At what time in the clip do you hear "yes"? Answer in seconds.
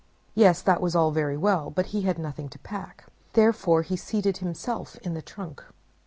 0.33-0.63